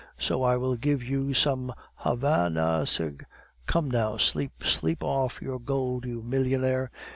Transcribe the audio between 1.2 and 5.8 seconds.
some Hava na cig" "Come, now, sleep. Sleep off your